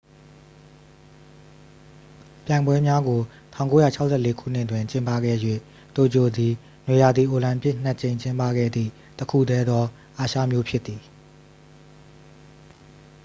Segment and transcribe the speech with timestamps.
[2.45, 3.21] ပြိုင်ပွဲများကို
[3.79, 5.37] 1964 ခုနှစ် တွင် ကျင်းပခဲ့၍
[5.95, 6.53] တိုကျိုသည်
[6.85, 9.83] နွေရာသီအိုလံပစ် နှစ် ကြိမ်ကျင်းပခဲ့သည့် တစ်ခုတည်းသော
[10.19, 11.01] အာရှမြို့ဖြစ်သည်